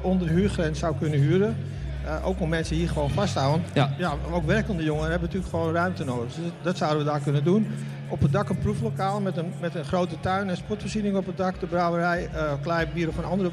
onder 0.01 0.27
de 0.27 0.34
huurgrens 0.34 0.79
zou 0.79 0.96
kunnen 1.00 1.20
huren. 1.20 1.55
Uh, 2.05 2.27
ook 2.27 2.39
om 2.39 2.50
mensen 2.50 2.75
hier 2.75 2.88
gewoon 2.88 3.10
vast 3.10 3.34
te 3.34 3.39
houden. 3.39 3.65
Ja. 3.74 3.93
ja, 3.98 4.13
ook 4.31 4.46
werkende 4.46 4.84
jongeren 4.84 5.10
hebben 5.10 5.27
natuurlijk 5.27 5.55
gewoon 5.55 5.74
ruimte 5.74 6.03
nodig. 6.03 6.34
Dus 6.34 6.51
dat 6.62 6.77
zouden 6.77 7.00
we 7.00 7.12
daar 7.12 7.20
kunnen 7.20 7.43
doen. 7.43 7.67
Op 8.08 8.22
het 8.22 8.31
dak 8.31 8.50
een 8.50 8.58
proeflokaal 8.58 9.20
met 9.20 9.38
een, 9.38 9.53
met 9.62 9.75
een 9.75 9.86
grote 9.86 10.20
tuin 10.20 10.50
en 10.50 10.58
sportvoorziening 10.58 11.15
op 11.15 11.25
het 11.25 11.38
dak. 11.38 11.60
De 11.60 11.65
brouwerij, 11.65 12.29
uh, 12.36 12.51
klein 12.62 12.88
bier 12.93 13.08
of 13.08 13.17
een 13.17 13.24
andere 13.24 13.51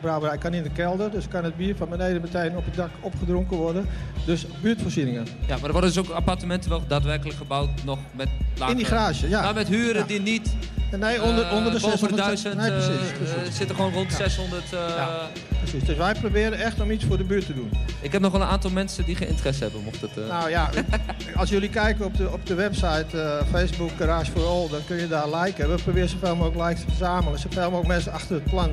brouwerij 0.00 0.38
kan 0.38 0.54
in 0.54 0.62
de 0.62 0.70
kelder. 0.70 1.10
Dus 1.10 1.28
kan 1.28 1.44
het 1.44 1.56
bier 1.56 1.76
van 1.76 1.88
beneden 1.88 2.20
meteen 2.20 2.56
op 2.56 2.64
het 2.64 2.74
dak 2.74 2.90
opgedronken 3.00 3.56
worden. 3.56 3.86
Dus 4.26 4.46
buurtvoorzieningen. 4.62 5.26
Ja, 5.46 5.56
maar 5.56 5.64
er 5.64 5.72
worden 5.72 5.92
dus 5.92 5.98
ook 5.98 6.08
appartementen 6.08 6.70
wel 6.70 6.82
daadwerkelijk 6.86 7.38
gebouwd 7.38 7.68
nog 7.84 7.98
met 8.12 8.28
In 8.68 8.76
die 8.76 8.84
garage, 8.84 9.28
ja. 9.28 9.40
Nou, 9.40 9.54
met 9.54 9.68
huren 9.68 10.06
die 10.06 10.20
niet 10.20 10.54
Nee, 10.98 11.22
onder, 11.22 11.52
onder 11.52 11.72
de 11.72 11.78
600. 11.78 12.16
1000 12.16 12.54
nee, 12.54 12.70
precies, 12.70 13.32
precies. 13.32 13.56
zitten 13.56 13.76
gewoon 13.76 13.92
rond 13.92 14.12
600. 14.12 14.64
Uh, 14.64 14.70
ja, 14.70 15.28
precies. 15.60 15.84
Dus 15.84 15.96
wij 15.96 16.14
proberen 16.14 16.58
echt 16.58 16.80
om 16.80 16.90
iets 16.90 17.04
voor 17.04 17.16
de 17.16 17.24
buurt 17.24 17.46
te 17.46 17.54
doen. 17.54 17.70
Ik 18.00 18.12
heb 18.12 18.20
nog 18.20 18.32
wel 18.32 18.40
een 18.40 18.46
aantal 18.46 18.70
mensen 18.70 19.04
die 19.04 19.16
geen 19.16 19.28
interesse 19.28 19.62
hebben, 19.62 19.82
mocht 19.82 20.00
het... 20.00 20.10
Uh... 20.18 20.28
Nou 20.28 20.50
ja, 20.50 20.70
als 21.40 21.50
jullie 21.50 21.68
kijken 21.68 22.04
op 22.04 22.16
de, 22.16 22.32
op 22.32 22.46
de 22.46 22.54
website 22.54 23.06
uh, 23.14 23.32
Facebook 23.50 23.90
Garage 23.98 24.30
for 24.30 24.46
All, 24.46 24.68
dan 24.68 24.80
kun 24.86 24.96
je 24.96 25.08
daar 25.08 25.28
liken. 25.28 25.70
We 25.70 25.82
proberen 25.82 26.08
zoveel 26.08 26.36
mogelijk 26.36 26.68
likes 26.68 26.80
te 26.80 26.86
verzamelen. 26.86 27.38
Zoveel 27.38 27.62
mogelijk 27.62 27.88
mensen 27.88 28.12
achter 28.12 28.34
het 28.34 28.44
plan 28.44 28.70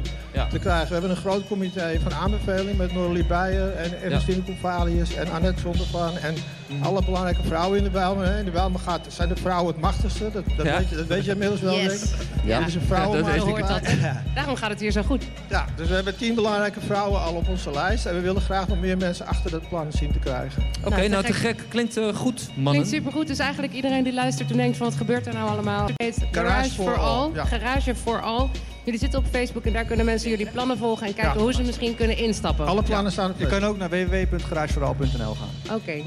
te 0.49 0.59
krijgen. 0.59 0.87
We 0.87 0.93
hebben 0.93 1.11
een 1.11 1.17
groot 1.17 1.47
comité 1.47 1.99
van 2.03 2.13
aanbeveling 2.13 2.77
met 2.77 2.93
Norlie 2.93 3.25
Beijer 3.25 3.75
en 3.75 4.01
Ernestine 4.01 4.37
ja. 4.37 4.43
Kouvalius 4.43 5.15
en 5.15 5.31
Annette 5.31 5.61
Zondervan 5.61 6.17
en 6.17 6.35
mm. 6.67 6.83
alle 6.83 7.03
belangrijke 7.05 7.43
vrouwen 7.43 7.77
in 7.77 7.83
de 7.83 7.89
Bijlmer. 7.89 8.37
In 8.37 8.45
de 8.45 8.51
Bijlmer 8.51 8.79
gaat, 8.79 9.05
zijn 9.07 9.29
de 9.29 9.35
vrouwen 9.35 9.73
het 9.73 9.81
machtigste, 9.81 10.29
dat, 10.33 10.43
dat, 10.57 10.65
weet, 10.65 10.89
je, 10.89 10.95
dat 10.95 11.07
weet 11.07 11.25
je 11.25 11.31
inmiddels 11.31 11.61
wel. 11.61 11.75
Yes. 11.75 12.13
Ja, 12.43 12.61
dus 12.61 12.75
een 12.75 12.81
vrouw. 12.81 13.15
Ja, 13.15 13.37
hoort 13.37 13.67
dat. 13.67 13.81
Daarom 14.35 14.55
gaat 14.55 14.69
het 14.69 14.79
hier 14.79 14.91
zo 14.91 15.01
goed. 15.03 15.23
Ja, 15.49 15.65
dus 15.75 15.87
we 15.87 15.93
hebben 15.93 16.17
tien 16.17 16.35
belangrijke 16.35 16.76
vrouwen 16.81 17.21
al 17.21 17.33
op 17.33 17.47
onze 17.47 17.71
lijst. 17.71 18.05
En 18.05 18.15
we 18.15 18.21
willen 18.21 18.41
graag 18.41 18.67
nog 18.67 18.79
meer 18.79 18.97
mensen 18.97 19.25
achter 19.25 19.51
dat 19.51 19.69
plan 19.69 19.91
zien 19.91 20.11
te 20.11 20.19
krijgen. 20.19 20.63
Oké, 20.83 20.95
nou, 20.95 21.09
nou 21.09 21.23
te 21.23 21.33
gek. 21.33 21.63
Klinkt 21.67 21.97
uh, 21.97 22.15
goed, 22.15 22.47
mannen. 22.47 22.71
Klinkt 22.71 22.89
supergoed. 22.89 23.27
Dus 23.27 23.39
eigenlijk 23.39 23.73
iedereen 23.73 24.03
die 24.03 24.13
luistert 24.13 24.51
en 24.51 24.57
denkt 24.57 24.77
van 24.77 24.87
wat 24.87 24.95
gebeurt 24.95 25.27
er 25.27 25.33
nou 25.33 25.49
allemaal? 25.49 25.87
Het 25.87 25.93
heet 25.95 26.27
Garage, 26.31 26.69
for 26.69 26.97
All. 26.97 27.31
Garage 27.33 27.95
for 27.95 28.21
All. 28.21 28.49
Jullie 28.83 29.01
zitten 29.01 29.19
op 29.19 29.25
Facebook 29.31 29.65
en 29.65 29.73
daar 29.73 29.85
kunnen 29.85 30.05
mensen 30.05 30.29
jullie 30.29 30.49
plannen 30.49 30.77
volgen 30.77 31.07
en 31.07 31.13
kijken 31.13 31.41
hoe 31.41 31.53
ze 31.53 31.61
misschien 31.61 31.95
kunnen 31.95 32.17
instappen. 32.17 32.65
Alle 32.65 32.83
plannen 32.83 33.11
staan 33.11 33.31
op 33.31 33.39
Je 33.39 33.47
kan 33.47 33.63
ook 33.63 33.77
naar 33.77 33.89
www.garageforall.nl 33.89 35.35
gaan. 35.35 35.75
Oké. 35.75 36.03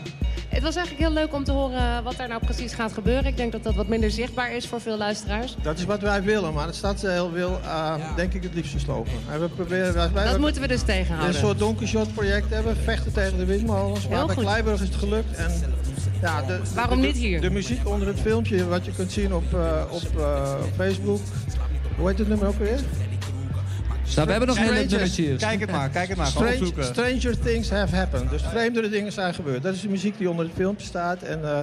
Het 0.50 0.62
was 0.62 0.76
eigenlijk 0.76 1.07
heel 1.07 1.14
leuk 1.14 1.35
om 1.35 1.45
te 1.45 1.52
horen 1.52 2.04
wat 2.04 2.16
daar 2.16 2.28
nou 2.28 2.40
precies 2.45 2.73
gaat 2.73 2.92
gebeuren. 2.92 3.26
Ik 3.26 3.37
denk 3.37 3.52
dat 3.52 3.62
dat 3.62 3.75
wat 3.75 3.88
minder 3.88 4.11
zichtbaar 4.11 4.52
is 4.52 4.66
voor 4.66 4.80
veel 4.80 4.97
luisteraars. 4.97 5.57
Dat 5.62 5.78
is 5.78 5.85
wat 5.85 6.00
wij 6.00 6.23
willen, 6.23 6.54
maar 6.54 6.66
het 6.66 6.75
stadsdeel 6.75 7.33
wil, 7.33 7.61
uh, 7.64 8.16
denk 8.16 8.35
ik, 8.35 8.42
het 8.42 8.54
liefst 8.54 8.71
verslopen. 8.71 9.12
En 9.30 9.40
we 9.40 9.49
proberen, 9.49 10.12
wij, 10.12 10.25
dat 10.25 10.38
moeten 10.38 10.62
we 10.62 10.69
dus 10.69 10.83
tegenhouden. 10.83 11.35
Een 11.35 11.40
soort 11.40 11.59
donkershot 11.59 12.14
project 12.14 12.50
hebben, 12.50 12.76
vechten 12.76 13.12
tegen 13.12 13.38
de 13.38 13.45
windmolens. 13.45 14.09
Maar 14.09 14.26
bij 14.26 14.37
Kleiburg 14.37 14.80
is 14.80 14.88
het 14.88 14.97
gelukt. 14.97 15.37
En, 15.37 15.52
ja, 16.21 16.42
de, 16.42 16.61
Waarom 16.75 17.00
niet 17.00 17.16
hier? 17.16 17.40
De 17.40 17.50
muziek 17.50 17.88
onder 17.88 18.07
het 18.07 18.21
filmpje, 18.21 18.66
wat 18.66 18.85
je 18.85 18.92
kunt 18.92 19.12
zien 19.12 19.35
op, 19.35 19.45
uh, 19.54 19.83
op 19.90 20.02
uh, 20.16 20.54
Facebook. 20.76 21.21
Hoe 21.97 22.09
heet 22.09 22.19
het 22.19 22.28
nummer 22.28 22.47
ook 22.47 22.59
weer? 22.59 22.80
Nou, 24.14 24.26
we 24.26 24.31
hebben 24.31 24.49
nog 24.49 24.59
een 24.59 24.88
nummertje. 24.88 25.37
Kijk 25.37 25.61
het 25.61 25.71
maar, 25.71 25.88
kijk 25.88 26.09
het 26.09 26.17
maar. 26.17 26.26
Strange, 26.26 26.73
stranger 26.81 27.38
things 27.38 27.71
have 27.71 27.97
happened. 27.97 28.31
Dus 28.31 28.43
vreemdere 28.43 28.88
dingen 28.88 29.12
zijn 29.12 29.35
gebeurd. 29.35 29.62
Dat 29.62 29.75
is 29.75 29.81
de 29.81 29.88
muziek 29.88 30.19
die 30.19 30.31
onder 30.31 30.45
het 30.45 30.55
filmpje 30.55 30.87
staat. 30.87 31.23
En 31.23 31.40
uh, 31.43 31.59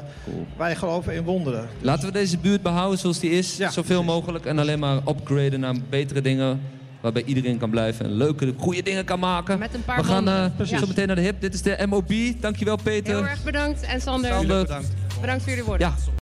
wij 0.58 0.75
geloven 0.75 1.13
in 1.13 1.24
wonderen. 1.24 1.68
Laten 1.82 2.06
we 2.06 2.12
deze 2.12 2.38
buurt 2.38 2.62
behouden 2.62 3.00
zoals 3.00 3.20
die 3.20 3.32
is. 3.32 3.58
Ja, 3.58 3.70
zoveel 3.70 4.04
mogelijk. 4.04 4.46
En 4.46 4.60
alleen 4.60 4.80
maar 4.80 4.98
upgraden 5.08 5.60
naar 5.60 5.75
betere 5.89 6.22
dingen. 6.22 6.62
Waarbij 7.01 7.24
iedereen 7.25 7.58
kan 7.58 7.70
blijven 7.70 8.06
en 8.06 8.12
leuke, 8.12 8.54
goede 8.58 8.82
dingen 8.82 9.06
kan 9.06 9.20
maken. 9.20 9.60
Met 9.60 9.74
een 9.74 9.84
paar 9.86 9.98
we 9.98 10.04
gaan 10.04 10.27
uh, 10.27 10.80
zo 10.80 10.88
meteen 10.88 11.08
naar 11.08 11.16
de 11.16 11.22
hip. 11.22 11.42
Dit 11.42 11.54
is 11.54 11.62
de 11.62 11.86
MOB. 11.89 12.12
Dankjewel 12.39 12.77
Peter. 12.84 13.16
Heel 13.16 13.27
erg 13.27 13.44
bedankt. 13.44 13.82
En 13.82 14.01
Sander. 14.01 14.32
Sander. 14.32 14.62
Bedankt. 14.62 14.88
Bedankt 15.22 15.42
voor 15.42 15.51
jullie 15.51 15.66
woorden. 15.66 15.88
Ja. 15.88 16.12